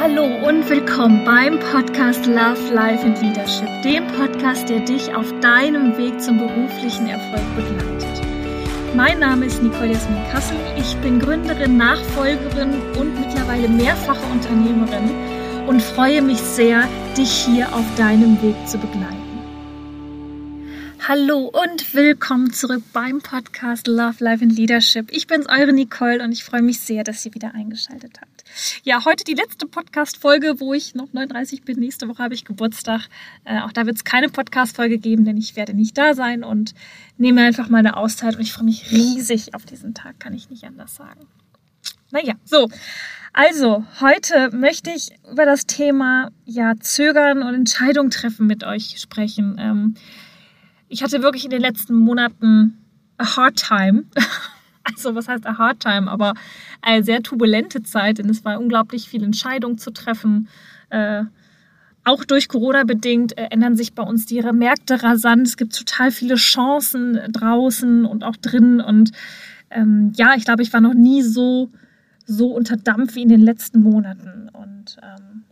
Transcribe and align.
Hallo 0.00 0.24
und 0.24 0.66
willkommen 0.70 1.26
beim 1.26 1.58
Podcast 1.58 2.24
Love, 2.24 2.72
Life 2.72 3.04
and 3.04 3.20
Leadership, 3.20 3.68
dem 3.84 4.06
Podcast, 4.06 4.66
der 4.70 4.80
dich 4.80 5.14
auf 5.14 5.30
deinem 5.40 5.94
Weg 5.98 6.22
zum 6.22 6.38
beruflichen 6.38 7.06
Erfolg 7.06 7.44
begleitet. 7.54 8.26
Mein 8.96 9.18
Name 9.18 9.44
ist 9.44 9.62
Nicole 9.62 9.92
Jasmin 9.92 10.22
Kassel. 10.32 10.56
Ich 10.78 10.96
bin 11.02 11.18
Gründerin, 11.18 11.76
Nachfolgerin 11.76 12.80
und 12.98 13.20
mittlerweile 13.20 13.68
mehrfache 13.68 14.24
Unternehmerin 14.32 15.10
und 15.66 15.82
freue 15.82 16.22
mich 16.22 16.38
sehr, 16.38 16.88
dich 17.14 17.30
hier 17.30 17.66
auf 17.74 17.84
deinem 17.98 18.40
Weg 18.40 18.56
zu 18.66 18.78
begleiten. 18.78 19.19
Hallo 21.12 21.50
und 21.52 21.92
willkommen 21.92 22.52
zurück 22.52 22.84
beim 22.92 23.20
Podcast 23.20 23.88
Love, 23.88 24.22
Life 24.22 24.44
and 24.44 24.56
Leadership. 24.56 25.10
Ich 25.10 25.26
bin's, 25.26 25.48
eure 25.48 25.72
Nicole 25.72 26.22
und 26.22 26.30
ich 26.30 26.44
freue 26.44 26.62
mich 26.62 26.78
sehr, 26.78 27.02
dass 27.02 27.26
ihr 27.26 27.34
wieder 27.34 27.52
eingeschaltet 27.52 28.20
habt. 28.20 28.44
Ja, 28.84 29.04
heute 29.04 29.24
die 29.24 29.34
letzte 29.34 29.66
Podcast-Folge, 29.66 30.60
wo 30.60 30.72
ich 30.72 30.94
noch 30.94 31.12
39 31.12 31.62
bin. 31.62 31.80
Nächste 31.80 32.06
Woche 32.06 32.22
habe 32.22 32.34
ich 32.34 32.44
Geburtstag. 32.44 33.08
Äh, 33.44 33.58
auch 33.62 33.72
da 33.72 33.86
wird 33.86 33.96
es 33.96 34.04
keine 34.04 34.28
Podcast-Folge 34.28 34.98
geben, 34.98 35.24
denn 35.24 35.36
ich 35.36 35.56
werde 35.56 35.74
nicht 35.74 35.98
da 35.98 36.14
sein 36.14 36.44
und 36.44 36.74
nehme 37.18 37.42
einfach 37.42 37.68
meine 37.68 37.96
Auszeit 37.96 38.36
und 38.36 38.42
ich 38.42 38.52
freue 38.52 38.66
mich 38.66 38.92
riesig 38.92 39.52
auf 39.56 39.64
diesen 39.64 39.94
Tag, 39.94 40.20
kann 40.20 40.32
ich 40.32 40.48
nicht 40.48 40.62
anders 40.62 40.94
sagen. 40.94 41.26
Naja, 42.12 42.34
so. 42.44 42.70
Also, 43.32 43.84
heute 44.00 44.50
möchte 44.52 44.90
ich 44.90 45.10
über 45.28 45.44
das 45.44 45.66
Thema 45.66 46.30
ja, 46.44 46.74
Zögern 46.78 47.42
und 47.42 47.54
Entscheidungen 47.54 48.12
treffen 48.12 48.46
mit 48.46 48.62
euch 48.62 49.00
sprechen. 49.00 49.56
Ähm, 49.58 49.96
ich 50.90 51.02
hatte 51.02 51.22
wirklich 51.22 51.44
in 51.44 51.50
den 51.50 51.62
letzten 51.62 51.94
Monaten 51.94 52.78
a 53.16 53.36
hard 53.36 53.56
time. 53.56 54.04
also 54.84 55.14
was 55.14 55.28
heißt 55.28 55.46
a 55.46 55.56
hard 55.56 55.80
time, 55.80 56.10
aber 56.10 56.34
eine 56.82 57.04
sehr 57.04 57.22
turbulente 57.22 57.82
Zeit, 57.82 58.18
denn 58.18 58.28
es 58.28 58.44
war 58.44 58.60
unglaublich 58.60 59.08
viel 59.08 59.22
Entscheidungen 59.22 59.78
zu 59.78 59.92
treffen. 59.92 60.48
Äh, 60.90 61.24
auch 62.04 62.24
durch 62.24 62.48
Corona 62.48 62.84
bedingt 62.84 63.36
äh, 63.38 63.48
ändern 63.50 63.76
sich 63.76 63.94
bei 63.94 64.02
uns 64.02 64.26
die 64.26 64.40
Märkte 64.40 65.02
rasant. 65.02 65.46
Es 65.46 65.56
gibt 65.56 65.76
total 65.76 66.10
viele 66.10 66.34
Chancen 66.34 67.20
draußen 67.30 68.04
und 68.04 68.24
auch 68.24 68.36
drin. 68.36 68.80
Und 68.80 69.12
ähm, 69.70 70.12
ja, 70.16 70.34
ich 70.34 70.44
glaube, 70.44 70.62
ich 70.62 70.72
war 70.72 70.80
noch 70.80 70.94
nie 70.94 71.22
so, 71.22 71.70
so 72.26 72.48
unter 72.48 72.76
Dampf 72.76 73.14
wie 73.14 73.22
in 73.22 73.28
den 73.28 73.42
letzten 73.42 73.80
Monaten. 73.80 74.48
Und 74.52 74.96
ähm, 75.02 75.44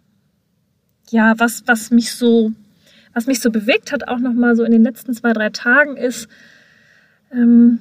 ja, 1.11 1.39
was, 1.39 1.63
was 1.67 1.91
mich 1.91 2.13
so, 2.15 2.53
was 3.19 3.27
mich 3.27 3.41
so 3.41 3.51
bewegt 3.51 3.91
hat, 3.91 4.07
auch 4.07 4.21
nochmal 4.21 4.55
so 4.55 4.63
in 4.63 4.71
den 4.71 4.85
letzten 4.85 5.13
zwei, 5.13 5.33
drei 5.33 5.51
Tagen, 5.51 5.97
ist, 5.97 6.29
ähm, 7.33 7.81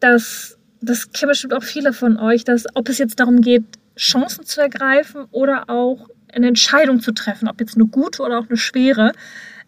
dass 0.00 0.56
das 0.80 1.12
kennen 1.12 1.28
bestimmt 1.28 1.52
auch 1.52 1.62
viele 1.62 1.92
von 1.92 2.16
euch, 2.16 2.44
dass 2.44 2.64
ob 2.74 2.88
es 2.88 2.96
jetzt 2.96 3.20
darum 3.20 3.42
geht, 3.42 3.64
Chancen 3.98 4.46
zu 4.46 4.62
ergreifen 4.62 5.26
oder 5.30 5.68
auch 5.68 6.08
eine 6.32 6.48
Entscheidung 6.48 7.00
zu 7.00 7.12
treffen, 7.12 7.48
ob 7.48 7.60
jetzt 7.60 7.74
eine 7.74 7.84
gute 7.84 8.22
oder 8.22 8.38
auch 8.38 8.48
eine 8.48 8.56
schwere, 8.56 9.12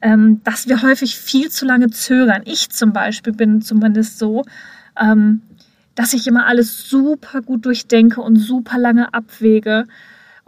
ähm, 0.01 0.41
dass 0.45 0.67
wir 0.67 0.81
häufig 0.81 1.19
viel 1.19 1.51
zu 1.51 1.67
lange 1.67 1.91
zögern. 1.91 2.43
Ich 2.47 2.71
zum 2.71 2.95
Beispiel 2.95 3.35
bin 3.35 3.61
zumindest 3.61 4.19
so, 4.19 4.45
ähm, 4.99 5.43
dass 5.95 6.15
ich 6.15 6.27
immer 6.27 6.47
alles 6.47 6.89
super 6.89 7.43
gut 7.43 7.67
durchdenke 7.67 8.23
und 8.23 8.37
super 8.37 8.79
lange 8.79 9.13
abwäge, 9.13 9.85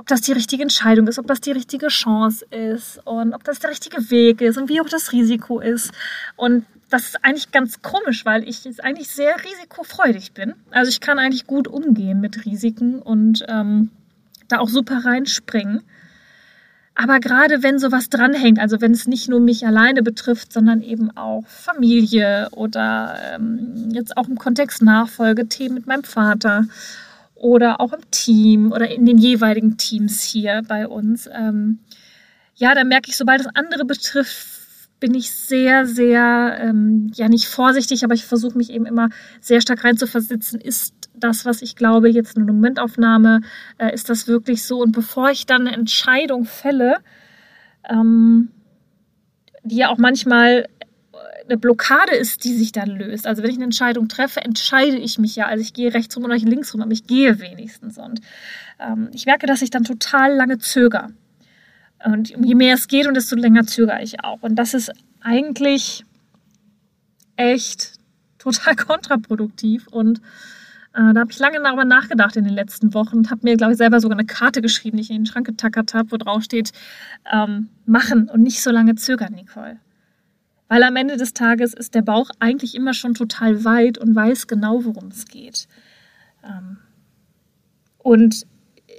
ob 0.00 0.06
das 0.06 0.22
die 0.22 0.32
richtige 0.32 0.62
Entscheidung 0.62 1.06
ist, 1.08 1.18
ob 1.18 1.26
das 1.26 1.42
die 1.42 1.52
richtige 1.52 1.88
Chance 1.88 2.46
ist 2.46 3.06
und 3.06 3.34
ob 3.34 3.44
das 3.44 3.58
der 3.58 3.68
richtige 3.68 4.10
Weg 4.10 4.40
ist 4.40 4.56
und 4.56 4.70
wie 4.70 4.80
hoch 4.80 4.88
das 4.88 5.12
Risiko 5.12 5.60
ist. 5.60 5.92
Und 6.36 6.64
das 6.88 7.04
ist 7.04 7.22
eigentlich 7.22 7.52
ganz 7.52 7.82
komisch, 7.82 8.24
weil 8.24 8.48
ich 8.48 8.64
jetzt 8.64 8.82
eigentlich 8.82 9.10
sehr 9.10 9.36
risikofreudig 9.36 10.32
bin. 10.32 10.54
Also 10.70 10.88
ich 10.88 11.00
kann 11.00 11.18
eigentlich 11.18 11.46
gut 11.46 11.68
umgehen 11.68 12.18
mit 12.18 12.46
Risiken 12.46 13.00
und 13.00 13.44
ähm, 13.48 13.90
da 14.48 14.60
auch 14.60 14.70
super 14.70 15.04
reinspringen. 15.04 15.82
Aber 16.94 17.20
gerade 17.20 17.62
wenn 17.62 17.78
sowas 17.78 18.08
dranhängt, 18.08 18.58
also 18.58 18.80
wenn 18.80 18.92
es 18.92 19.06
nicht 19.06 19.28
nur 19.28 19.40
mich 19.40 19.66
alleine 19.66 20.02
betrifft, 20.02 20.50
sondern 20.50 20.80
eben 20.80 21.14
auch 21.14 21.44
Familie 21.46 22.48
oder 22.52 23.18
ähm, 23.34 23.90
jetzt 23.92 24.16
auch 24.16 24.28
im 24.28 24.38
Kontext 24.38 24.80
Nachfolgethemen 24.80 25.74
mit 25.74 25.86
meinem 25.86 26.04
Vater 26.04 26.64
oder 27.40 27.80
auch 27.80 27.92
im 27.94 28.10
Team 28.10 28.70
oder 28.70 28.88
in 28.90 29.06
den 29.06 29.16
jeweiligen 29.16 29.78
Teams 29.78 30.22
hier 30.22 30.62
bei 30.68 30.86
uns, 30.86 31.28
ähm, 31.32 31.78
ja, 32.54 32.74
da 32.74 32.84
merke 32.84 33.08
ich, 33.08 33.16
sobald 33.16 33.40
es 33.40 33.46
andere 33.54 33.86
betrifft, 33.86 34.46
bin 35.00 35.14
ich 35.14 35.30
sehr, 35.30 35.86
sehr, 35.86 36.58
ähm, 36.60 37.10
ja 37.14 37.28
nicht 37.28 37.46
vorsichtig, 37.46 38.04
aber 38.04 38.12
ich 38.12 38.26
versuche 38.26 38.58
mich 38.58 38.70
eben 38.70 38.84
immer 38.84 39.08
sehr 39.40 39.62
stark 39.62 39.82
reinzuversitzen. 39.82 40.60
Ist 40.60 40.94
das, 41.14 41.46
was 41.46 41.62
ich 41.62 41.74
glaube, 41.74 42.10
jetzt 42.10 42.36
eine 42.36 42.44
Momentaufnahme, 42.44 43.40
äh, 43.78 43.94
ist 43.94 44.10
das 44.10 44.28
wirklich 44.28 44.62
so? 44.62 44.80
Und 44.82 44.92
bevor 44.92 45.30
ich 45.30 45.46
dann 45.46 45.66
eine 45.66 45.74
Entscheidung 45.74 46.44
fälle, 46.44 46.98
ähm, 47.88 48.50
die 49.64 49.76
ja 49.76 49.88
auch 49.88 49.98
manchmal 49.98 50.66
eine 51.50 51.58
Blockade 51.58 52.14
ist, 52.14 52.44
die 52.44 52.54
sich 52.54 52.72
dann 52.72 52.88
löst. 52.88 53.26
Also 53.26 53.42
wenn 53.42 53.50
ich 53.50 53.56
eine 53.56 53.64
Entscheidung 53.64 54.08
treffe, 54.08 54.40
entscheide 54.40 54.96
ich 54.96 55.18
mich 55.18 55.36
ja. 55.36 55.46
Also 55.46 55.62
ich 55.62 55.72
gehe 55.72 55.92
rechts 55.92 56.16
rum 56.16 56.24
oder 56.24 56.36
links 56.36 56.72
rum, 56.72 56.80
aber 56.80 56.92
ich 56.92 57.06
gehe 57.06 57.40
wenigstens. 57.40 57.98
Und 57.98 58.20
ähm, 58.78 59.10
ich 59.12 59.26
merke, 59.26 59.46
dass 59.46 59.62
ich 59.62 59.70
dann 59.70 59.84
total 59.84 60.34
lange 60.34 60.58
zögere. 60.58 61.08
Und 62.04 62.30
je 62.30 62.54
mehr 62.54 62.74
es 62.74 62.88
geht 62.88 63.06
und 63.06 63.14
desto 63.14 63.36
länger 63.36 63.66
zögere 63.66 64.02
ich 64.02 64.24
auch. 64.24 64.42
Und 64.42 64.54
das 64.54 64.72
ist 64.72 64.90
eigentlich 65.20 66.04
echt 67.36 67.98
total 68.38 68.76
kontraproduktiv. 68.76 69.86
Und 69.88 70.20
äh, 70.94 71.12
da 71.12 71.20
habe 71.20 71.30
ich 71.30 71.38
lange 71.38 71.60
darüber 71.62 71.84
nachgedacht 71.84 72.36
in 72.36 72.44
den 72.44 72.54
letzten 72.54 72.94
Wochen 72.94 73.18
und 73.18 73.30
habe 73.30 73.40
mir, 73.42 73.56
glaube 73.56 73.72
ich, 73.72 73.78
selber 73.78 74.00
sogar 74.00 74.16
eine 74.16 74.26
Karte 74.26 74.62
geschrieben, 74.62 74.96
die 74.96 75.02
ich 75.02 75.10
in 75.10 75.16
den 75.16 75.26
Schrank 75.26 75.46
getackert 75.46 75.94
habe, 75.94 76.12
wo 76.12 76.16
drauf 76.16 76.42
steht, 76.42 76.72
ähm, 77.30 77.68
machen 77.86 78.30
und 78.30 78.42
nicht 78.42 78.62
so 78.62 78.70
lange 78.70 78.94
zögern, 78.94 79.34
Nicole. 79.34 79.78
Weil 80.70 80.84
am 80.84 80.94
Ende 80.94 81.16
des 81.16 81.34
Tages 81.34 81.74
ist 81.74 81.96
der 81.96 82.02
Bauch 82.02 82.30
eigentlich 82.38 82.76
immer 82.76 82.94
schon 82.94 83.14
total 83.14 83.64
weit 83.64 83.98
und 83.98 84.14
weiß 84.14 84.46
genau, 84.46 84.84
worum 84.84 85.08
es 85.08 85.26
geht. 85.26 85.66
Ähm, 86.44 86.78
und 87.98 88.46
äh, 88.86 88.92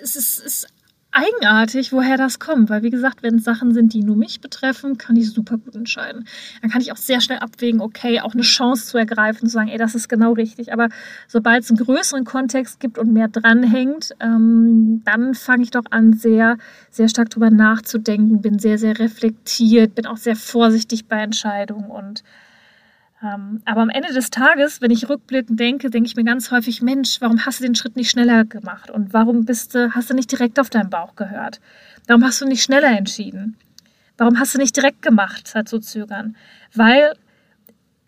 es 0.00 0.14
ist, 0.14 0.38
ist 0.38 0.68
eigenartig, 1.18 1.92
woher 1.92 2.16
das 2.16 2.38
kommt. 2.38 2.70
Weil, 2.70 2.82
wie 2.82 2.90
gesagt, 2.90 3.22
wenn 3.22 3.36
es 3.36 3.44
Sachen 3.44 3.74
sind, 3.74 3.92
die 3.92 4.02
nur 4.02 4.16
mich 4.16 4.40
betreffen, 4.40 4.98
kann 4.98 5.16
ich 5.16 5.30
super 5.30 5.58
gut 5.58 5.74
entscheiden. 5.74 6.26
Dann 6.62 6.70
kann 6.70 6.80
ich 6.80 6.92
auch 6.92 6.96
sehr 6.96 7.20
schnell 7.20 7.38
abwägen, 7.38 7.80
okay, 7.80 8.20
auch 8.20 8.34
eine 8.34 8.42
Chance 8.42 8.86
zu 8.86 8.98
ergreifen, 8.98 9.48
zu 9.48 9.52
sagen, 9.52 9.68
ey, 9.68 9.78
das 9.78 9.94
ist 9.94 10.08
genau 10.08 10.32
richtig. 10.32 10.72
Aber 10.72 10.88
sobald 11.26 11.64
es 11.64 11.70
einen 11.70 11.78
größeren 11.78 12.24
Kontext 12.24 12.80
gibt 12.80 12.98
und 12.98 13.12
mehr 13.12 13.28
dranhängt, 13.28 14.14
ähm, 14.20 15.02
dann 15.04 15.34
fange 15.34 15.62
ich 15.62 15.70
doch 15.70 15.84
an, 15.90 16.12
sehr, 16.12 16.56
sehr 16.90 17.08
stark 17.08 17.30
drüber 17.30 17.50
nachzudenken, 17.50 18.40
bin 18.40 18.58
sehr, 18.58 18.78
sehr 18.78 18.98
reflektiert, 18.98 19.94
bin 19.94 20.06
auch 20.06 20.16
sehr 20.16 20.36
vorsichtig 20.36 21.06
bei 21.06 21.20
Entscheidungen 21.20 21.90
und 21.90 22.22
aber 23.20 23.80
am 23.80 23.90
Ende 23.90 24.12
des 24.12 24.30
Tages, 24.30 24.80
wenn 24.80 24.92
ich 24.92 25.08
rückblickend 25.08 25.58
denke, 25.58 25.90
denke 25.90 26.06
ich 26.06 26.14
mir 26.14 26.24
ganz 26.24 26.52
häufig, 26.52 26.82
Mensch, 26.82 27.20
warum 27.20 27.44
hast 27.44 27.58
du 27.58 27.64
den 27.64 27.74
Schritt 27.74 27.96
nicht 27.96 28.10
schneller 28.10 28.44
gemacht? 28.44 28.90
Und 28.90 29.12
warum 29.12 29.44
bist 29.44 29.74
du, 29.74 29.92
hast 29.92 30.10
du 30.10 30.14
nicht 30.14 30.30
direkt 30.30 30.60
auf 30.60 30.70
deinen 30.70 30.90
Bauch 30.90 31.16
gehört? 31.16 31.60
Warum 32.06 32.24
hast 32.24 32.40
du 32.40 32.46
nicht 32.46 32.62
schneller 32.62 32.96
entschieden? 32.96 33.56
Warum 34.16 34.38
hast 34.38 34.54
du 34.54 34.58
nicht 34.58 34.76
direkt 34.76 35.02
gemacht, 35.02 35.48
statt 35.48 35.68
zu 35.68 35.80
zögern? 35.80 36.36
Weil 36.74 37.14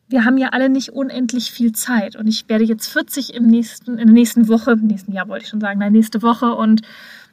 wir 0.09 0.25
haben 0.25 0.39
ja 0.39 0.49
alle 0.49 0.69
nicht 0.69 0.91
unendlich 0.91 1.51
viel 1.51 1.73
Zeit. 1.73 2.17
Und 2.17 2.27
ich 2.27 2.49
werde 2.49 2.65
jetzt 2.65 2.89
40 2.89 3.35
im 3.35 3.47
nächsten, 3.47 3.99
in 3.99 4.07
der 4.07 4.15
nächsten 4.15 4.49
Woche, 4.49 4.73
im 4.73 4.87
nächsten 4.87 5.13
Jahr 5.13 5.29
wollte 5.29 5.45
ich 5.45 5.51
schon 5.51 5.61
sagen, 5.61 5.79
nein, 5.79 5.93
nächste 5.93 6.23
Woche. 6.23 6.55
Und 6.55 6.83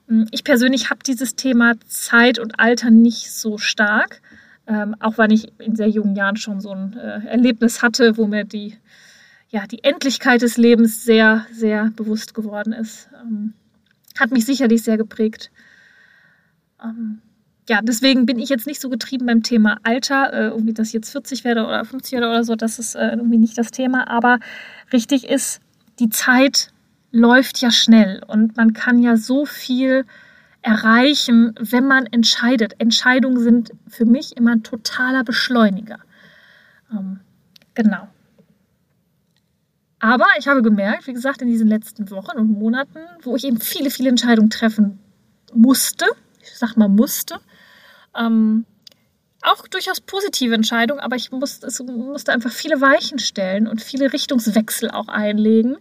hm, 0.08 0.28
ich 0.32 0.44
persönlich 0.44 0.90
habe 0.90 1.02
dieses 1.06 1.36
Thema 1.36 1.74
Zeit 1.88 2.40
und 2.40 2.60
Alter 2.60 2.92
nicht 2.92 3.32
so 3.32 3.58
stark. 3.58 4.22
Ähm, 4.68 4.96
auch 5.00 5.18
wenn 5.18 5.32
ich 5.32 5.48
in 5.60 5.76
sehr 5.76 5.90
jungen 5.90 6.16
Jahren 6.16 6.36
schon 6.36 6.60
so 6.60 6.72
ein 6.72 6.94
äh, 6.98 7.26
Erlebnis 7.28 7.82
hatte, 7.82 8.18
wo 8.18 8.28
mir 8.28 8.44
die, 8.44 8.76
ja, 9.50 9.66
die 9.66 9.84
Endlichkeit 9.84 10.42
des 10.42 10.58
Lebens 10.58 11.06
sehr, 11.06 11.46
sehr 11.52 11.92
bewusst 11.96 12.34
geworden 12.34 12.74
ist. 12.74 13.10
Ähm, 13.22 13.54
hat 14.20 14.32
mich 14.32 14.46
sicherlich 14.46 14.84
sehr 14.84 14.98
geprägt. 14.98 15.52
Ähm, 16.84 17.22
ja, 17.70 17.82
deswegen 17.82 18.26
bin 18.26 18.40
ich 18.40 18.50
jetzt 18.50 18.68
nicht 18.68 18.80
so 18.80 18.90
getrieben 18.90 19.26
beim 19.26 19.44
Thema 19.44 19.78
Alter, 19.84 20.34
äh, 20.34 20.48
irgendwie, 20.48 20.74
dass 20.74 20.88
ich 20.88 20.94
jetzt 20.94 21.12
40 21.12 21.44
werde 21.44 21.66
oder 21.66 21.84
50 21.84 22.14
werde 22.14 22.30
oder 22.30 22.44
so, 22.44 22.56
das 22.56 22.80
ist 22.80 22.96
äh, 22.96 23.10
irgendwie 23.10 23.38
nicht 23.38 23.58
das 23.58 23.72
Thema. 23.72 24.10
Aber 24.10 24.40
richtig 24.94 25.28
ist, 25.28 25.60
die 26.00 26.10
Zeit 26.10 26.72
läuft 27.12 27.62
ja 27.62 27.72
schnell 27.72 28.22
und 28.28 28.58
man 28.58 28.74
kann 28.74 29.00
ja 29.00 29.18
so 29.18 29.46
viel 29.46 30.06
erreichen, 30.62 31.56
wenn 31.60 31.88
man 31.88 32.06
entscheidet. 32.08 32.80
Entscheidungen 32.80 33.40
sind 33.40 33.72
für 33.88 34.06
mich 34.06 34.36
immer 34.38 34.52
ein 34.52 34.64
totaler 34.64 35.24
Beschleuniger. 35.24 36.00
Ähm, 36.92 37.20
genau. 37.74 38.08
Aber 40.00 40.26
ich 40.38 40.48
habe 40.48 40.62
gemerkt, 40.62 41.08
wie 41.08 41.14
gesagt, 41.14 41.42
in 41.42 41.48
diesen 41.48 41.68
letzten 41.68 42.12
Wochen 42.12 42.38
und 42.38 42.52
Monaten, 42.52 43.00
wo 43.24 43.36
ich 43.36 43.46
eben 43.46 43.60
viele, 43.60 43.90
viele 43.90 44.10
Entscheidungen 44.10 44.50
treffen 44.50 45.00
musste, 45.54 46.06
ich 46.42 46.56
sag 46.56 46.76
mal 46.76 46.88
musste, 46.88 47.40
ähm, 48.16 48.66
auch 49.42 49.68
durchaus 49.68 50.02
positive 50.02 50.54
Entscheidungen, 50.54 51.00
aber 51.00 51.16
ich 51.16 51.32
musste, 51.32 51.68
musste 51.84 52.32
einfach 52.32 52.52
viele 52.52 52.82
Weichen 52.82 53.20
stellen 53.20 53.68
und 53.68 53.82
viele 53.82 54.14
Richtungswechsel 54.14 54.92
auch 54.92 55.08
einlegen. 55.08 55.78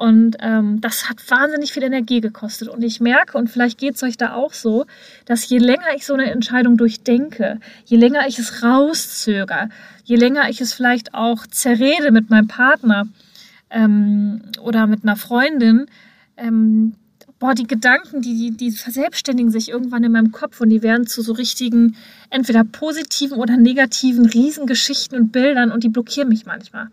Und 0.00 0.38
ähm, 0.40 0.80
das 0.80 1.10
hat 1.10 1.18
wahnsinnig 1.30 1.74
viel 1.74 1.82
Energie 1.82 2.22
gekostet. 2.22 2.68
Und 2.68 2.82
ich 2.82 3.02
merke, 3.02 3.36
und 3.36 3.50
vielleicht 3.50 3.76
geht 3.76 3.96
es 3.96 4.02
euch 4.02 4.16
da 4.16 4.32
auch 4.32 4.54
so, 4.54 4.86
dass 5.26 5.46
je 5.46 5.58
länger 5.58 5.94
ich 5.94 6.06
so 6.06 6.14
eine 6.14 6.30
Entscheidung 6.30 6.78
durchdenke, 6.78 7.60
je 7.84 7.98
länger 7.98 8.26
ich 8.26 8.38
es 8.38 8.62
rauszöger, 8.62 9.68
je 10.04 10.16
länger 10.16 10.48
ich 10.48 10.62
es 10.62 10.72
vielleicht 10.72 11.12
auch 11.12 11.46
zerrede 11.46 12.12
mit 12.12 12.30
meinem 12.30 12.48
Partner 12.48 13.08
ähm, 13.68 14.40
oder 14.62 14.86
mit 14.86 15.02
einer 15.02 15.16
Freundin, 15.16 15.84
ähm, 16.38 16.94
boah, 17.38 17.52
die 17.52 17.66
Gedanken, 17.66 18.22
die, 18.22 18.52
die, 18.52 18.56
die 18.56 18.70
verselbstständigen 18.70 19.50
sich 19.50 19.68
irgendwann 19.68 20.02
in 20.02 20.12
meinem 20.12 20.32
Kopf 20.32 20.62
und 20.62 20.70
die 20.70 20.82
werden 20.82 21.06
zu 21.06 21.20
so 21.20 21.34
richtigen, 21.34 21.94
entweder 22.30 22.64
positiven 22.64 23.36
oder 23.36 23.58
negativen 23.58 24.24
Riesengeschichten 24.24 25.18
und 25.20 25.30
Bildern 25.30 25.70
und 25.70 25.84
die 25.84 25.90
blockieren 25.90 26.30
mich 26.30 26.46
manchmal. 26.46 26.88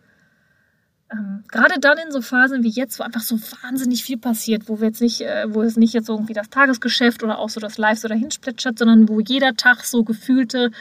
Ähm, 1.11 1.43
gerade 1.47 1.79
dann 1.79 1.97
in 1.97 2.11
so 2.11 2.21
Phasen 2.21 2.63
wie 2.63 2.69
jetzt, 2.69 2.99
wo 2.99 3.03
einfach 3.03 3.21
so 3.21 3.39
wahnsinnig 3.61 4.03
viel 4.03 4.17
passiert, 4.17 4.67
wo 4.67 4.79
wir 4.79 4.87
jetzt 4.87 5.01
nicht, 5.01 5.21
äh, 5.21 5.45
wo 5.47 5.61
es 5.61 5.77
nicht 5.77 5.93
jetzt 5.93 6.09
irgendwie 6.09 6.33
das 6.33 6.49
Tagesgeschäft 6.49 7.23
oder 7.23 7.39
auch 7.39 7.49
so 7.49 7.59
das 7.59 7.77
Live 7.77 7.99
so 7.99 8.07
dahin 8.07 8.31
splittert, 8.31 8.77
sondern 8.77 9.07
wo 9.07 9.19
jeder 9.19 9.55
Tag 9.55 9.85
so 9.85 10.03
gefühlte 10.03 10.71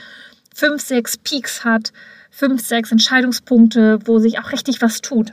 fünf, 0.55 0.83
sechs 0.83 1.17
Peaks 1.17 1.65
hat, 1.65 1.93
fünf, 2.31 2.61
sechs 2.61 2.91
Entscheidungspunkte, 2.91 4.01
wo 4.07 4.19
sich 4.19 4.39
auch 4.39 4.53
richtig 4.53 4.83
was 4.83 5.01
tut. 5.01 5.33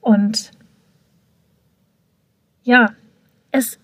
Und 0.00 0.50
ja, 2.62 2.94
es 3.50 3.78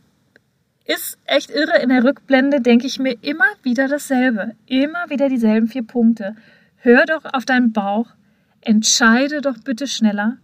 ist 0.87 1.19
echt 1.27 1.51
irre. 1.51 1.81
In 1.83 1.91
der 1.91 2.03
Rückblende 2.03 2.61
denke 2.61 2.87
ich 2.87 2.99
mir 2.99 3.17
immer 3.23 3.45
wieder 3.63 3.89
dasselbe. 3.89 4.53
Immer 4.67 5.11
wieder 5.11 5.29
dieselben 5.29 5.69
vier 5.69 5.87
Punkte. 5.87 6.35
Hör 6.77 7.05
doch 7.05 7.25
auf 7.25 7.45
deinen 7.45 7.73
Bauch. 7.73 8.09
Entscheide 8.61 9.41
doch 9.41 9.59
bitte 9.59 9.87
schneller. 9.87 10.39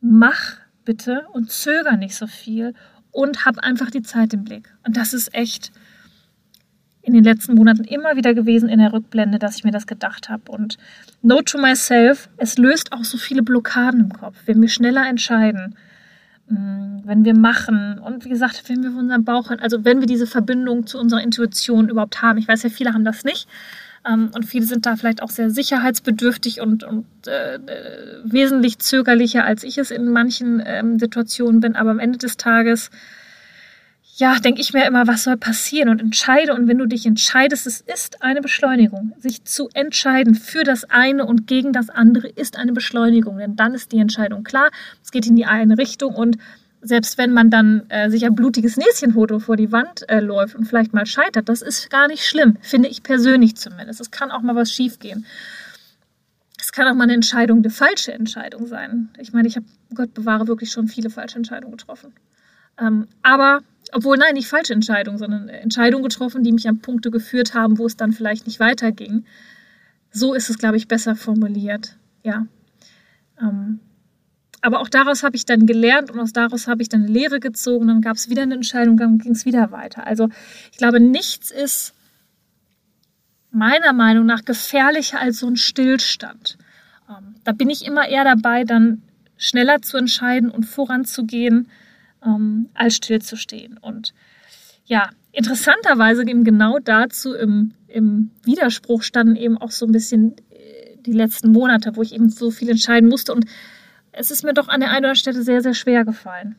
Mach 0.00 0.56
bitte 0.84 1.26
und 1.32 1.50
zöger 1.50 1.96
nicht 1.96 2.14
so 2.14 2.26
viel 2.26 2.74
und 3.10 3.44
hab 3.44 3.58
einfach 3.58 3.90
die 3.90 4.02
Zeit 4.02 4.34
im 4.34 4.44
Blick. 4.44 4.74
Und 4.86 4.96
das 4.96 5.14
ist 5.14 5.34
echt 5.34 5.72
in 7.02 7.12
den 7.12 7.24
letzten 7.24 7.54
Monaten 7.54 7.84
immer 7.84 8.16
wieder 8.16 8.34
gewesen 8.34 8.68
in 8.68 8.78
der 8.78 8.92
Rückblende, 8.92 9.38
dass 9.38 9.56
ich 9.56 9.64
mir 9.64 9.70
das 9.70 9.86
gedacht 9.86 10.28
habe. 10.28 10.50
Und 10.50 10.78
Note 11.22 11.44
to 11.44 11.58
myself, 11.58 12.28
es 12.38 12.56
löst 12.56 12.92
auch 12.92 13.04
so 13.04 13.18
viele 13.18 13.42
Blockaden 13.42 14.00
im 14.00 14.12
Kopf, 14.12 14.36
wenn 14.46 14.60
wir 14.60 14.68
schneller 14.68 15.06
entscheiden 15.06 15.76
Mm, 16.46 16.98
wenn 17.04 17.24
wir 17.24 17.34
machen 17.34 17.98
und 17.98 18.24
wie 18.26 18.28
gesagt, 18.28 18.64
wenn 18.68 18.82
wir 18.82 18.90
von 18.90 19.00
unserem 19.00 19.24
Bauch, 19.24 19.50
also 19.50 19.84
wenn 19.84 20.00
wir 20.00 20.06
diese 20.06 20.26
Verbindung 20.26 20.86
zu 20.86 20.98
unserer 20.98 21.22
Intuition 21.22 21.88
überhaupt 21.88 22.20
haben. 22.20 22.38
Ich 22.38 22.46
weiß 22.46 22.62
ja, 22.64 22.68
viele 22.68 22.92
haben 22.92 23.04
das 23.04 23.24
nicht 23.24 23.48
und 24.06 24.44
viele 24.44 24.66
sind 24.66 24.86
da 24.86 24.96
vielleicht 24.96 25.22
auch 25.22 25.30
sehr 25.30 25.50
sicherheitsbedürftig 25.50 26.60
und, 26.60 26.84
und 26.84 27.06
äh, 27.26 27.54
äh, 27.54 27.60
wesentlich 28.24 28.78
zögerlicher, 28.78 29.44
als 29.44 29.64
ich 29.64 29.78
es 29.78 29.90
in 29.90 30.10
manchen 30.10 30.62
ähm, 30.64 30.98
Situationen 30.98 31.60
bin. 31.60 31.74
Aber 31.74 31.90
am 31.90 31.98
Ende 31.98 32.18
des 32.18 32.36
Tages 32.36 32.90
ja, 34.16 34.38
denke 34.38 34.60
ich 34.60 34.72
mir 34.72 34.86
immer, 34.86 35.08
was 35.08 35.24
soll 35.24 35.36
passieren 35.36 35.88
und 35.88 36.00
entscheide. 36.00 36.54
Und 36.54 36.68
wenn 36.68 36.78
du 36.78 36.86
dich 36.86 37.04
entscheidest, 37.04 37.66
es 37.66 37.80
ist 37.80 38.22
eine 38.22 38.40
Beschleunigung. 38.40 39.12
Sich 39.18 39.44
zu 39.44 39.68
entscheiden 39.74 40.34
für 40.36 40.62
das 40.62 40.84
eine 40.84 41.24
und 41.24 41.46
gegen 41.46 41.72
das 41.72 41.90
andere 41.90 42.28
ist 42.28 42.56
eine 42.56 42.72
Beschleunigung. 42.72 43.38
Denn 43.38 43.56
dann 43.56 43.74
ist 43.74 43.90
die 43.90 43.98
Entscheidung 43.98 44.44
klar. 44.44 44.70
Es 45.02 45.10
geht 45.10 45.26
in 45.26 45.34
die 45.34 45.46
eine 45.46 45.78
Richtung 45.78 46.14
und 46.14 46.38
selbst 46.84 47.18
wenn 47.18 47.32
man 47.32 47.50
dann 47.50 47.88
äh, 47.88 48.10
sich 48.10 48.24
ein 48.24 48.34
blutiges 48.34 48.76
Näschenfoto 48.76 49.38
vor 49.38 49.56
die 49.56 49.72
Wand 49.72 50.08
äh, 50.08 50.20
läuft 50.20 50.54
und 50.54 50.66
vielleicht 50.66 50.92
mal 50.92 51.06
scheitert, 51.06 51.48
das 51.48 51.62
ist 51.62 51.90
gar 51.90 52.08
nicht 52.08 52.24
schlimm, 52.24 52.58
finde 52.60 52.88
ich 52.88 53.02
persönlich 53.02 53.56
zumindest. 53.56 54.00
Es 54.00 54.10
kann 54.10 54.30
auch 54.30 54.42
mal 54.42 54.54
was 54.54 54.70
schiefgehen. 54.70 55.24
Es 56.60 56.72
kann 56.72 56.86
auch 56.86 56.94
mal 56.94 57.04
eine 57.04 57.14
Entscheidung, 57.14 57.58
eine 57.58 57.70
falsche 57.70 58.12
Entscheidung 58.12 58.66
sein. 58.66 59.08
Ich 59.18 59.32
meine, 59.32 59.48
ich 59.48 59.56
habe, 59.56 59.66
Gott 59.94 60.14
bewahre, 60.14 60.46
wirklich 60.46 60.70
schon 60.70 60.88
viele 60.88 61.10
falsche 61.10 61.36
Entscheidungen 61.36 61.76
getroffen. 61.76 62.12
Ähm, 62.78 63.06
aber 63.22 63.60
obwohl, 63.92 64.16
nein, 64.16 64.34
nicht 64.34 64.48
falsche 64.48 64.72
Entscheidungen, 64.72 65.18
sondern 65.18 65.48
Entscheidungen 65.48 66.04
getroffen, 66.04 66.42
die 66.42 66.52
mich 66.52 66.68
an 66.68 66.80
Punkte 66.80 67.10
geführt 67.10 67.54
haben, 67.54 67.78
wo 67.78 67.86
es 67.86 67.96
dann 67.96 68.12
vielleicht 68.12 68.46
nicht 68.46 68.60
weiterging. 68.60 69.24
So 70.10 70.34
ist 70.34 70.50
es, 70.50 70.58
glaube 70.58 70.76
ich, 70.76 70.88
besser 70.88 71.16
formuliert. 71.16 71.96
Ja. 72.22 72.46
Ähm, 73.40 73.80
aber 74.64 74.80
auch 74.80 74.88
daraus 74.88 75.22
habe 75.22 75.36
ich 75.36 75.44
dann 75.44 75.66
gelernt 75.66 76.10
und 76.10 76.18
aus 76.18 76.32
daraus 76.32 76.66
habe 76.66 76.80
ich 76.80 76.88
dann 76.88 77.02
eine 77.02 77.12
Lehre 77.12 77.38
gezogen. 77.38 77.88
Dann 77.88 78.00
gab 78.00 78.16
es 78.16 78.30
wieder 78.30 78.42
eine 78.42 78.54
Entscheidung, 78.54 78.96
dann 78.96 79.18
ging 79.18 79.32
es 79.32 79.44
wieder 79.44 79.70
weiter. 79.72 80.06
Also 80.06 80.30
ich 80.72 80.78
glaube, 80.78 81.00
nichts 81.00 81.50
ist 81.50 81.94
meiner 83.50 83.92
Meinung 83.92 84.24
nach 84.24 84.44
gefährlicher 84.46 85.20
als 85.20 85.40
so 85.40 85.48
ein 85.48 85.56
Stillstand. 85.56 86.56
Ähm, 87.10 87.34
da 87.44 87.52
bin 87.52 87.68
ich 87.68 87.84
immer 87.84 88.08
eher 88.08 88.24
dabei, 88.24 88.64
dann 88.64 89.02
schneller 89.36 89.82
zu 89.82 89.98
entscheiden 89.98 90.50
und 90.50 90.64
voranzugehen 90.64 91.68
ähm, 92.24 92.70
als 92.72 92.96
stillzustehen. 92.96 93.76
Und 93.76 94.14
ja, 94.86 95.10
interessanterweise 95.32 96.22
eben 96.22 96.42
genau 96.42 96.78
dazu 96.78 97.34
im, 97.34 97.74
im 97.86 98.30
Widerspruch 98.44 99.02
standen 99.02 99.36
eben 99.36 99.58
auch 99.58 99.70
so 99.70 99.84
ein 99.84 99.92
bisschen 99.92 100.36
äh, 100.50 100.96
die 101.04 101.12
letzten 101.12 101.52
Monate, 101.52 101.96
wo 101.96 102.02
ich 102.02 102.14
eben 102.14 102.30
so 102.30 102.50
viel 102.50 102.70
entscheiden 102.70 103.10
musste. 103.10 103.34
Und 103.34 103.44
es 104.16 104.30
ist 104.30 104.44
mir 104.44 104.54
doch 104.54 104.68
an 104.68 104.80
der 104.80 104.90
einen 104.90 105.00
oder 105.00 105.08
anderen 105.08 105.16
Stelle 105.16 105.42
sehr, 105.42 105.60
sehr 105.60 105.74
schwer 105.74 106.04
gefallen. 106.04 106.56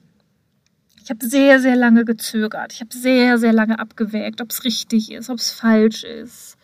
Ich 1.04 1.10
habe 1.10 1.25
sehr, 1.25 1.60
sehr 1.60 1.75
lange 1.75 2.04
gezögert. 2.04 2.74
Ich 2.74 2.81
habe 2.81 2.94
sehr, 2.94 3.38
sehr 3.38 3.54
lange 3.54 3.80
abgewägt, 3.80 4.42
ob 4.42 4.52
es 4.52 4.63
richtig 4.63 5.12
ist, 5.12 5.30
ob 5.30 5.38
es 5.38 5.52
falsch 5.52 6.04
ist 6.04 6.57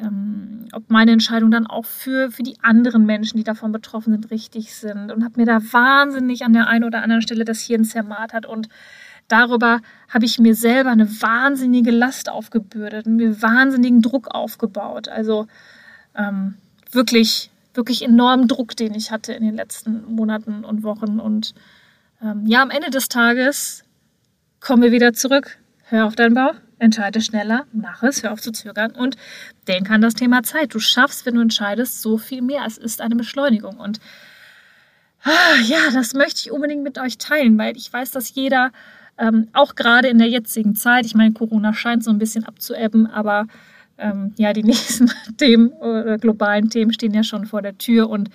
ähm, 0.00 0.66
ob 0.72 0.90
meine 0.90 1.12
Entscheidungen 1.12 1.52
dann 1.52 1.66
auch 1.66 1.84
für, 1.84 2.30
für 2.30 2.42
die 2.42 2.56
anderen 2.62 3.06
Menschen, 3.06 3.36
die 3.36 3.44
davon 3.44 3.72
betroffen 3.72 4.12
sind, 4.12 4.30
richtig 4.30 4.74
sind. 4.74 5.12
Und 5.12 5.24
habe 5.24 5.40
mir 5.40 5.46
da 5.46 5.60
wahnsinnig 5.72 6.44
an 6.44 6.52
der 6.52 6.68
einen 6.68 6.84
oder 6.84 7.02
anderen 7.02 7.22
Stelle 7.22 7.44
das 7.44 7.60
Hirn 7.60 7.84
zermartert. 7.84 8.46
Und 8.46 8.68
darüber 9.28 9.80
habe 10.08 10.24
ich 10.24 10.38
mir 10.38 10.54
selber 10.54 10.90
eine 10.90 11.08
wahnsinnige 11.20 11.90
Last 11.90 12.30
aufgebürdet 12.30 13.06
und 13.06 13.16
mir 13.16 13.42
wahnsinnigen 13.42 14.02
Druck 14.02 14.28
aufgebaut. 14.34 15.08
Also 15.08 15.46
ähm, 16.14 16.54
wirklich, 16.90 17.49
wirklich 17.74 18.02
enormen 18.02 18.48
Druck, 18.48 18.76
den 18.76 18.94
ich 18.94 19.10
hatte 19.10 19.32
in 19.32 19.44
den 19.44 19.54
letzten 19.54 20.04
Monaten 20.04 20.64
und 20.64 20.82
Wochen. 20.82 21.20
Und 21.20 21.54
ähm, 22.22 22.46
ja, 22.46 22.62
am 22.62 22.70
Ende 22.70 22.90
des 22.90 23.08
Tages 23.08 23.84
kommen 24.60 24.82
wir 24.82 24.92
wieder 24.92 25.12
zurück. 25.12 25.58
Hör 25.84 26.06
auf 26.06 26.16
deinen 26.16 26.34
Bauch 26.34 26.54
entscheide 26.80 27.20
schneller, 27.20 27.66
mach 27.72 28.02
es, 28.02 28.22
hör 28.22 28.32
auf 28.32 28.40
zu 28.40 28.52
zögern 28.52 28.92
und 28.92 29.16
denk 29.68 29.90
an 29.90 30.00
das 30.00 30.14
Thema 30.14 30.42
Zeit. 30.42 30.74
Du 30.74 30.80
schaffst, 30.80 31.26
wenn 31.26 31.34
du 31.34 31.40
entscheidest, 31.40 32.02
so 32.02 32.18
viel 32.18 32.42
mehr. 32.42 32.64
Es 32.66 32.78
ist 32.78 33.00
eine 33.00 33.16
Beschleunigung 33.16 33.76
und 33.76 34.00
ah, 35.22 35.60
ja, 35.66 35.90
das 35.92 36.14
möchte 36.14 36.40
ich 36.40 36.50
unbedingt 36.50 36.82
mit 36.82 36.98
euch 36.98 37.18
teilen, 37.18 37.56
weil 37.58 37.76
ich 37.76 37.92
weiß, 37.92 38.10
dass 38.10 38.34
jeder, 38.34 38.72
ähm, 39.18 39.48
auch 39.52 39.74
gerade 39.74 40.08
in 40.08 40.18
der 40.18 40.28
jetzigen 40.28 40.74
Zeit, 40.74 41.04
ich 41.04 41.14
meine, 41.14 41.32
Corona 41.32 41.74
scheint 41.74 42.02
so 42.02 42.10
ein 42.10 42.18
bisschen 42.18 42.44
abzuebben, 42.44 43.06
aber 43.06 43.46
ähm, 44.00 44.32
ja, 44.36 44.52
die 44.52 44.62
nächsten 44.64 45.10
Themen, 45.36 45.72
äh, 45.80 46.18
globalen 46.20 46.70
Themen 46.70 46.92
stehen 46.92 47.14
ja 47.14 47.22
schon 47.22 47.46
vor 47.46 47.62
der 47.62 47.78
Tür 47.78 48.08
und 48.08 48.30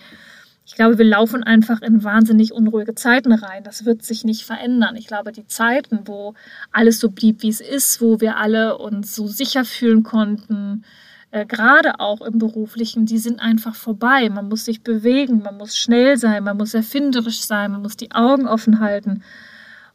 ich 0.68 0.74
glaube, 0.74 0.98
wir 0.98 1.06
laufen 1.06 1.44
einfach 1.44 1.84
in 1.84 2.04
wahnsinnig 2.04 2.52
unruhige 2.52 2.96
Zeiten 2.96 3.32
rein. 3.34 3.64
Das 3.64 3.86
wird 3.86 4.04
sich 4.04 4.24
nicht 4.24 4.46
verändern. 4.46 4.96
Ich 4.96 5.06
glaube, 5.06 5.32
die 5.32 5.46
Zeiten, 5.46 6.00
wo 6.06 6.34
alles 6.72 7.00
so 7.00 7.12
blieb, 7.12 7.44
wie 7.44 7.50
es 7.50 7.62
ist, 7.62 8.02
wo 8.02 8.20
wir 8.20 8.38
alle 8.38 8.80
uns 8.80 9.14
so 9.14 9.28
sicher 9.28 9.64
fühlen 9.64 10.02
konnten, 10.02 10.84
äh, 11.30 11.46
gerade 11.46 12.00
auch 12.00 12.22
im 12.22 12.40
beruflichen, 12.40 13.06
die 13.06 13.20
sind 13.20 13.40
einfach 13.40 13.76
vorbei. 13.76 14.28
Man 14.30 14.50
muss 14.50 14.66
sich 14.66 14.82
bewegen, 14.82 15.44
man 15.44 15.58
muss 15.58 15.78
schnell 15.78 16.18
sein, 16.18 16.44
man 16.44 16.58
muss 16.58 16.74
erfinderisch 16.74 17.42
sein, 17.42 17.72
man 17.72 17.84
muss 17.84 17.96
die 17.96 18.12
Augen 18.12 18.48
offen 18.48 18.80
halten. 18.80 19.22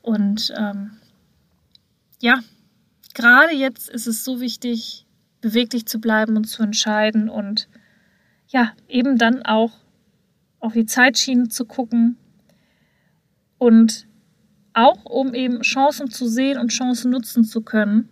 Und 0.02 0.52
ähm, 0.56 0.92
ja, 2.20 2.40
gerade 3.14 3.54
jetzt 3.54 3.88
ist 3.88 4.06
es 4.06 4.22
so 4.22 4.40
wichtig, 4.40 5.04
beweglich 5.40 5.86
zu 5.86 6.00
bleiben 6.00 6.36
und 6.36 6.44
zu 6.44 6.62
entscheiden 6.62 7.28
und 7.28 7.68
ja, 8.48 8.72
eben 8.88 9.16
dann 9.16 9.42
auch 9.44 9.72
auf 10.58 10.72
die 10.74 10.86
Zeitschiene 10.86 11.48
zu 11.48 11.64
gucken 11.64 12.16
und 13.58 14.06
auch 14.72 15.04
um 15.04 15.34
eben 15.34 15.62
Chancen 15.62 16.10
zu 16.10 16.26
sehen 16.26 16.58
und 16.58 16.68
Chancen 16.68 17.10
nutzen 17.10 17.44
zu 17.44 17.62
können, 17.62 18.08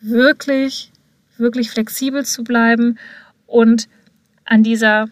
wirklich, 0.00 0.92
wirklich 1.36 1.70
flexibel 1.70 2.24
zu 2.24 2.44
bleiben 2.44 2.98
und 3.46 3.88
an 4.44 4.62
dieser 4.62 5.08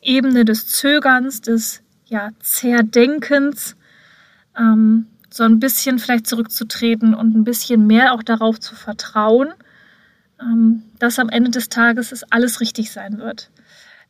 Ebene 0.00 0.44
des 0.44 0.68
Zögerns, 0.68 1.40
des 1.40 1.82
ja, 2.06 2.30
Zerdenkens, 2.40 3.76
ähm, 4.56 5.06
so 5.30 5.44
ein 5.44 5.60
bisschen 5.60 5.98
vielleicht 5.98 6.26
zurückzutreten 6.26 7.14
und 7.14 7.36
ein 7.36 7.44
bisschen 7.44 7.86
mehr 7.86 8.14
auch 8.14 8.22
darauf 8.22 8.60
zu 8.60 8.74
vertrauen, 8.74 9.52
dass 10.98 11.18
am 11.18 11.28
Ende 11.28 11.50
des 11.50 11.68
Tages 11.68 12.12
es 12.12 12.24
alles 12.24 12.60
richtig 12.60 12.92
sein 12.92 13.18
wird. 13.18 13.50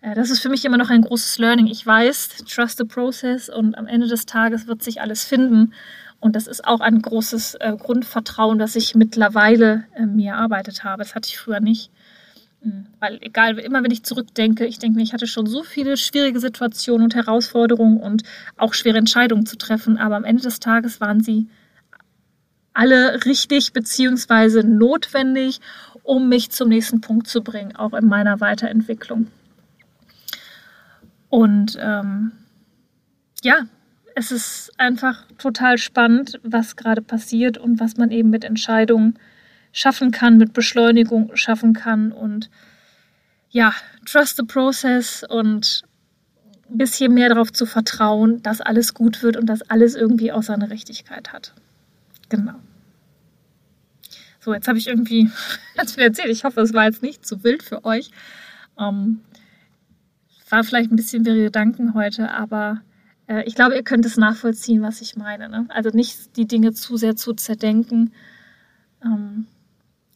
Äh, 0.00 0.14
das 0.14 0.30
ist 0.30 0.40
für 0.40 0.48
mich 0.48 0.64
immer 0.64 0.76
noch 0.76 0.90
ein 0.90 1.02
großes 1.02 1.38
Learning. 1.38 1.66
Ich 1.66 1.84
weiß, 1.84 2.44
trust 2.48 2.78
the 2.78 2.84
process 2.84 3.48
und 3.48 3.76
am 3.76 3.86
Ende 3.86 4.06
des 4.08 4.26
Tages 4.26 4.66
wird 4.66 4.82
sich 4.82 5.00
alles 5.00 5.24
finden. 5.24 5.72
Und 6.20 6.34
das 6.34 6.48
ist 6.48 6.64
auch 6.66 6.80
ein 6.80 7.00
großes 7.00 7.56
äh, 7.56 7.76
Grundvertrauen, 7.78 8.58
das 8.58 8.74
ich 8.74 8.94
mittlerweile 8.94 9.84
äh, 9.94 10.04
mir 10.04 10.32
erarbeitet 10.32 10.82
habe. 10.82 11.02
Das 11.02 11.14
hatte 11.14 11.28
ich 11.28 11.38
früher 11.38 11.60
nicht. 11.60 11.90
Hm, 12.62 12.86
weil 12.98 13.18
egal, 13.20 13.58
immer 13.58 13.84
wenn 13.84 13.92
ich 13.92 14.02
zurückdenke, 14.02 14.66
ich 14.66 14.80
denke 14.80 14.96
mir, 14.96 15.04
ich 15.04 15.12
hatte 15.12 15.28
schon 15.28 15.46
so 15.46 15.62
viele 15.62 15.96
schwierige 15.96 16.40
Situationen 16.40 17.04
und 17.04 17.14
Herausforderungen 17.14 18.00
und 18.00 18.24
auch 18.56 18.74
schwere 18.74 18.98
Entscheidungen 18.98 19.46
zu 19.46 19.56
treffen, 19.56 19.96
aber 19.96 20.16
am 20.16 20.24
Ende 20.24 20.42
des 20.42 20.58
Tages 20.58 21.00
waren 21.00 21.20
sie 21.20 21.48
alle 22.74 23.24
richtig 23.24 23.72
beziehungsweise 23.72 24.64
notwendig, 24.64 25.60
um 26.08 26.30
mich 26.30 26.50
zum 26.50 26.70
nächsten 26.70 27.02
Punkt 27.02 27.28
zu 27.28 27.42
bringen, 27.42 27.76
auch 27.76 27.92
in 27.92 28.06
meiner 28.06 28.40
Weiterentwicklung. 28.40 29.26
Und 31.28 31.78
ähm, 31.78 32.32
ja, 33.42 33.66
es 34.14 34.32
ist 34.32 34.72
einfach 34.78 35.26
total 35.36 35.76
spannend, 35.76 36.40
was 36.42 36.76
gerade 36.76 37.02
passiert 37.02 37.58
und 37.58 37.78
was 37.78 37.98
man 37.98 38.10
eben 38.10 38.30
mit 38.30 38.44
Entscheidungen 38.44 39.18
schaffen 39.70 40.10
kann, 40.10 40.38
mit 40.38 40.54
Beschleunigung 40.54 41.30
schaffen 41.36 41.74
kann 41.74 42.10
und 42.10 42.48
ja, 43.50 43.74
trust 44.06 44.38
the 44.38 44.44
process 44.44 45.22
und 45.28 45.82
ein 46.70 46.78
bisschen 46.78 47.12
mehr 47.12 47.28
darauf 47.28 47.52
zu 47.52 47.66
vertrauen, 47.66 48.42
dass 48.42 48.62
alles 48.62 48.94
gut 48.94 49.22
wird 49.22 49.36
und 49.36 49.44
dass 49.44 49.60
alles 49.68 49.94
irgendwie 49.94 50.32
auch 50.32 50.42
seine 50.42 50.70
Richtigkeit 50.70 51.34
hat. 51.34 51.52
Genau. 52.30 52.54
So, 54.40 54.54
jetzt 54.54 54.68
habe 54.68 54.78
ich 54.78 54.86
irgendwie 54.86 55.30
ganz 55.76 55.94
viel 55.94 56.04
erzählt. 56.04 56.30
Ich 56.30 56.44
hoffe, 56.44 56.60
es 56.60 56.74
war 56.74 56.84
jetzt 56.84 57.02
nicht 57.02 57.26
zu 57.26 57.42
wild 57.44 57.62
für 57.62 57.84
euch. 57.84 58.10
Ähm, 58.78 59.20
war 60.50 60.64
vielleicht 60.64 60.90
ein 60.90 60.96
bisschen 60.96 61.26
wirre 61.26 61.44
Gedanken 61.44 61.94
heute, 61.94 62.30
aber 62.30 62.80
äh, 63.26 63.42
ich 63.44 63.54
glaube, 63.54 63.74
ihr 63.74 63.82
könnt 63.82 64.06
es 64.06 64.16
nachvollziehen, 64.16 64.82
was 64.82 65.00
ich 65.00 65.16
meine. 65.16 65.48
Ne? 65.48 65.66
Also 65.68 65.90
nicht 65.90 66.36
die 66.36 66.46
Dinge 66.46 66.72
zu 66.72 66.96
sehr 66.96 67.16
zu 67.16 67.34
zerdenken. 67.34 68.12
Ähm, 69.04 69.46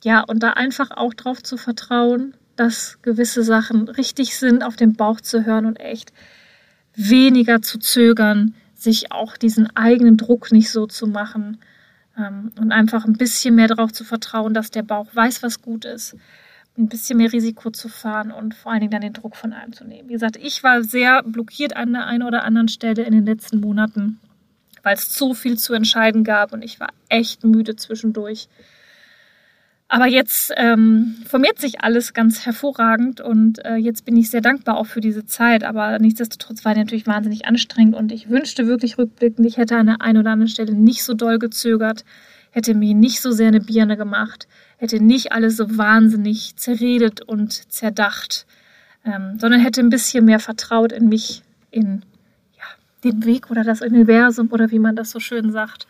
ja, 0.02 0.20
und 0.20 0.42
da 0.42 0.50
einfach 0.50 0.90
auch 0.90 1.14
drauf 1.14 1.42
zu 1.42 1.56
vertrauen, 1.56 2.34
dass 2.56 3.00
gewisse 3.02 3.42
Sachen 3.42 3.88
richtig 3.88 4.36
sind, 4.36 4.62
auf 4.62 4.76
den 4.76 4.94
Bauch 4.94 5.20
zu 5.20 5.44
hören 5.44 5.66
und 5.66 5.80
echt 5.80 6.12
weniger 6.94 7.62
zu 7.62 7.78
zögern, 7.78 8.54
sich 8.74 9.12
auch 9.12 9.36
diesen 9.36 9.74
eigenen 9.76 10.16
Druck 10.16 10.50
nicht 10.52 10.70
so 10.70 10.86
zu 10.86 11.06
machen 11.06 11.58
und 12.16 12.72
einfach 12.72 13.04
ein 13.04 13.14
bisschen 13.14 13.54
mehr 13.54 13.68
darauf 13.68 13.92
zu 13.92 14.04
vertrauen, 14.04 14.52
dass 14.54 14.70
der 14.70 14.82
Bauch 14.82 15.06
weiß, 15.14 15.42
was 15.42 15.62
gut 15.62 15.84
ist, 15.84 16.14
ein 16.76 16.88
bisschen 16.88 17.18
mehr 17.18 17.32
Risiko 17.32 17.70
zu 17.70 17.88
fahren 17.88 18.30
und 18.30 18.54
vor 18.54 18.72
allen 18.72 18.80
Dingen 18.80 18.92
dann 18.92 19.00
den 19.00 19.12
Druck 19.12 19.36
von 19.36 19.52
einem 19.52 19.72
zu 19.72 19.84
nehmen. 19.84 20.08
Wie 20.08 20.14
gesagt, 20.14 20.36
ich 20.36 20.62
war 20.62 20.82
sehr 20.82 21.22
blockiert 21.22 21.76
an 21.76 21.92
der 21.92 22.06
einen 22.06 22.22
oder 22.22 22.44
anderen 22.44 22.68
Stelle 22.68 23.02
in 23.02 23.12
den 23.12 23.26
letzten 23.26 23.60
Monaten, 23.60 24.20
weil 24.82 24.94
es 24.94 25.14
so 25.14 25.34
viel 25.34 25.58
zu 25.58 25.74
entscheiden 25.74 26.24
gab 26.24 26.52
und 26.52 26.62
ich 26.62 26.80
war 26.80 26.88
echt 27.08 27.44
müde 27.44 27.76
zwischendurch. 27.76 28.48
Aber 29.92 30.06
jetzt 30.06 30.54
ähm, 30.56 31.16
formiert 31.26 31.60
sich 31.60 31.82
alles 31.82 32.14
ganz 32.14 32.46
hervorragend 32.46 33.20
und 33.20 33.62
äh, 33.62 33.74
jetzt 33.74 34.06
bin 34.06 34.16
ich 34.16 34.30
sehr 34.30 34.40
dankbar 34.40 34.78
auch 34.78 34.86
für 34.86 35.02
diese 35.02 35.26
Zeit. 35.26 35.64
Aber 35.64 35.98
nichtsdestotrotz 35.98 36.64
war 36.64 36.72
die 36.72 36.80
natürlich 36.80 37.06
wahnsinnig 37.06 37.44
anstrengend 37.44 37.94
und 37.94 38.10
ich 38.10 38.30
wünschte 38.30 38.66
wirklich 38.66 38.96
rückblickend, 38.96 39.46
ich 39.46 39.58
hätte 39.58 39.76
an 39.76 39.84
der 39.84 40.00
einen 40.00 40.16
oder 40.16 40.30
anderen 40.30 40.48
Stelle 40.48 40.72
nicht 40.72 41.04
so 41.04 41.12
doll 41.12 41.38
gezögert, 41.38 42.06
hätte 42.52 42.72
mir 42.72 42.94
nicht 42.94 43.20
so 43.20 43.32
sehr 43.32 43.48
eine 43.48 43.60
Birne 43.60 43.98
gemacht, 43.98 44.48
hätte 44.78 44.98
nicht 44.98 45.32
alles 45.32 45.58
so 45.58 45.76
wahnsinnig 45.76 46.56
zerredet 46.56 47.20
und 47.20 47.52
zerdacht, 47.70 48.46
ähm, 49.04 49.38
sondern 49.38 49.60
hätte 49.60 49.82
ein 49.82 49.90
bisschen 49.90 50.24
mehr 50.24 50.40
vertraut 50.40 50.92
in 50.92 51.10
mich, 51.10 51.42
in 51.70 52.02
ja, 52.56 52.64
den 53.04 53.26
Weg 53.26 53.50
oder 53.50 53.62
das 53.62 53.82
Universum 53.82 54.50
oder 54.52 54.70
wie 54.70 54.78
man 54.78 54.96
das 54.96 55.10
so 55.10 55.20
schön 55.20 55.52
sagt. 55.52 55.86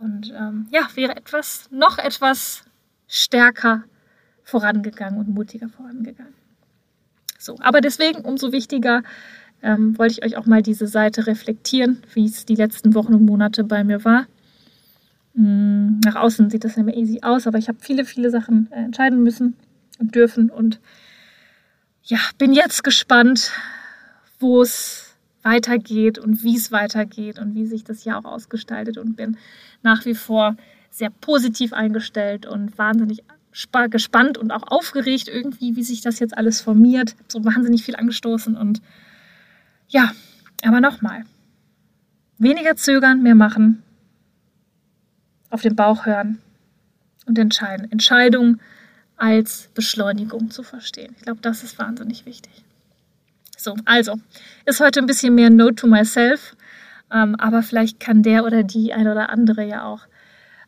Und 0.00 0.34
ähm, 0.36 0.66
ja, 0.72 0.88
wäre 0.96 1.14
etwas, 1.14 1.68
noch 1.70 1.98
etwas 1.98 2.64
stärker 3.10 3.82
vorangegangen 4.44 5.18
und 5.18 5.28
mutiger 5.28 5.68
vorangegangen. 5.68 6.32
So, 7.38 7.56
aber 7.60 7.80
deswegen 7.80 8.20
umso 8.20 8.52
wichtiger 8.52 9.02
ähm, 9.62 9.98
wollte 9.98 10.12
ich 10.12 10.24
euch 10.24 10.36
auch 10.36 10.46
mal 10.46 10.62
diese 10.62 10.86
Seite 10.86 11.26
reflektieren, 11.26 12.02
wie 12.14 12.26
es 12.26 12.46
die 12.46 12.54
letzten 12.54 12.94
Wochen 12.94 13.14
und 13.14 13.26
Monate 13.26 13.64
bei 13.64 13.82
mir 13.82 14.04
war. 14.04 14.26
Hm, 15.34 16.00
nach 16.04 16.14
außen 16.14 16.50
sieht 16.50 16.64
das 16.64 16.76
immer 16.76 16.94
easy 16.94 17.20
aus, 17.22 17.46
aber 17.46 17.58
ich 17.58 17.68
habe 17.68 17.78
viele, 17.80 18.04
viele 18.04 18.30
Sachen 18.30 18.70
äh, 18.70 18.84
entscheiden 18.84 19.22
müssen 19.22 19.56
und 19.98 20.14
dürfen 20.14 20.48
und 20.48 20.80
ja, 22.04 22.18
bin 22.38 22.52
jetzt 22.52 22.84
gespannt, 22.84 23.52
wo 24.38 24.62
es 24.62 25.14
weitergeht 25.42 26.18
und 26.18 26.42
wie 26.44 26.56
es 26.56 26.70
weitergeht 26.70 27.38
und 27.38 27.54
wie 27.54 27.66
sich 27.66 27.84
das 27.84 28.04
Jahr 28.04 28.18
auch 28.18 28.30
ausgestaltet 28.30 28.98
und 28.98 29.16
bin 29.16 29.36
nach 29.82 30.04
wie 30.04 30.14
vor 30.14 30.56
sehr 30.90 31.10
positiv 31.10 31.72
eingestellt 31.72 32.46
und 32.46 32.76
wahnsinnig 32.78 33.22
gespannt 33.90 34.38
und 34.38 34.52
auch 34.52 34.62
aufgeregt 34.68 35.28
irgendwie, 35.28 35.76
wie 35.76 35.82
sich 35.82 36.02
das 36.02 36.18
jetzt 36.18 36.36
alles 36.36 36.60
formiert. 36.60 37.16
So 37.28 37.44
wahnsinnig 37.44 37.84
viel 37.84 37.96
angestoßen 37.96 38.56
und 38.56 38.80
ja, 39.88 40.12
aber 40.62 40.80
nochmal. 40.80 41.24
Weniger 42.38 42.76
zögern, 42.76 43.22
mehr 43.22 43.34
machen. 43.34 43.82
Auf 45.50 45.62
den 45.62 45.74
Bauch 45.74 46.06
hören 46.06 46.38
und 47.26 47.38
entscheiden. 47.38 47.90
Entscheidung 47.90 48.60
als 49.16 49.68
Beschleunigung 49.74 50.50
zu 50.50 50.62
verstehen. 50.62 51.14
Ich 51.18 51.24
glaube, 51.24 51.40
das 51.42 51.62
ist 51.62 51.78
wahnsinnig 51.78 52.24
wichtig. 52.24 52.64
So, 53.56 53.76
also, 53.84 54.18
ist 54.64 54.80
heute 54.80 55.00
ein 55.00 55.06
bisschen 55.06 55.34
mehr 55.34 55.50
Note 55.50 55.74
to 55.74 55.86
myself, 55.86 56.56
ähm, 57.12 57.34
aber 57.34 57.62
vielleicht 57.62 58.00
kann 58.00 58.22
der 58.22 58.44
oder 58.44 58.62
die 58.62 58.94
ein 58.94 59.06
oder 59.06 59.28
andere 59.28 59.66
ja 59.66 59.84
auch 59.84 60.06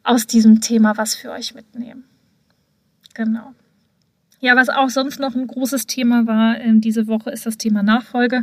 aus 0.04 0.26
diesem 0.26 0.60
Thema 0.60 0.96
was 0.96 1.14
für 1.14 1.30
euch 1.30 1.54
mitnehmen. 1.54 2.04
Genau. 3.14 3.54
Ja, 4.40 4.56
was 4.56 4.68
auch 4.68 4.90
sonst 4.90 5.20
noch 5.20 5.34
ein 5.36 5.46
großes 5.46 5.86
Thema 5.86 6.26
war 6.26 6.58
ähm, 6.60 6.80
diese 6.80 7.06
Woche, 7.06 7.30
ist 7.30 7.46
das 7.46 7.58
Thema 7.58 7.82
Nachfolge. 7.82 8.42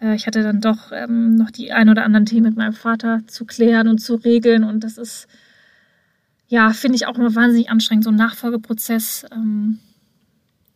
Äh, 0.00 0.14
ich 0.14 0.26
hatte 0.26 0.42
dann 0.42 0.60
doch 0.60 0.92
ähm, 0.92 1.36
noch 1.36 1.50
die 1.50 1.72
ein 1.72 1.88
oder 1.88 2.04
anderen 2.04 2.26
Themen 2.26 2.46
mit 2.46 2.56
meinem 2.56 2.74
Vater 2.74 3.22
zu 3.26 3.46
klären 3.46 3.88
und 3.88 3.98
zu 3.98 4.16
regeln. 4.16 4.64
Und 4.64 4.84
das 4.84 4.98
ist, 4.98 5.26
ja, 6.48 6.72
finde 6.72 6.96
ich 6.96 7.06
auch 7.06 7.16
immer 7.16 7.34
wahnsinnig 7.34 7.70
anstrengend, 7.70 8.04
so 8.04 8.10
ein 8.10 8.16
Nachfolgeprozess. 8.16 9.24
Ähm, 9.32 9.78